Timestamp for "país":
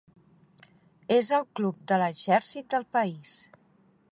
2.99-3.37